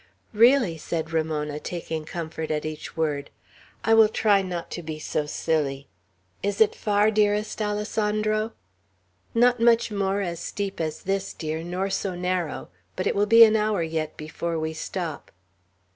"Really," 0.33 0.79
said 0.79 1.13
Ramona, 1.13 1.59
taking 1.59 2.05
comfort 2.05 2.49
at 2.49 2.65
each 2.65 2.97
word, 2.97 3.29
"I 3.83 3.93
will 3.93 4.09
try 4.09 4.41
not 4.41 4.71
to 4.71 4.81
be 4.81 4.97
so 4.97 5.27
silly. 5.27 5.89
Is 6.41 6.59
it 6.59 6.73
far, 6.73 7.11
dearest 7.11 7.61
Alessandro?" 7.61 8.53
"Not 9.35 9.59
much 9.59 9.91
more 9.91 10.21
as 10.21 10.39
steep 10.39 10.81
as 10.81 11.03
this, 11.03 11.35
dear, 11.35 11.61
nor 11.61 11.91
so 11.91 12.15
narrow; 12.15 12.69
but 12.95 13.05
it 13.05 13.15
will 13.15 13.27
be 13.27 13.43
an 13.43 13.55
hour 13.55 13.83
yet 13.83 14.17
before 14.17 14.57
we 14.57 14.73
stop." 14.73 15.29